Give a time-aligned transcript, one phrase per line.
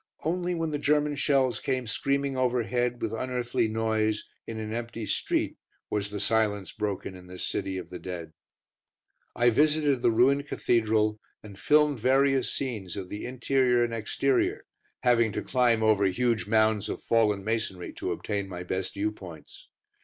[0.23, 5.57] Only when the German shells came screaming overhead with unearthly noise, in an empty street,
[5.91, 8.33] was the silence broken in this city of the dead.
[9.35, 14.65] I visited the ruined Cathedral, and filmed various scenes of the interior and exterior,
[15.03, 19.69] having to climb over huge mounds of fallen masonry to obtain my best view points.